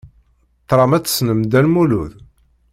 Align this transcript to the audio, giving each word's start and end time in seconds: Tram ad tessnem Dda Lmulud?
Tram 0.67 0.91
ad 0.97 1.03
tessnem 1.05 1.39
Dda 1.43 1.61
Lmulud? 1.65 2.13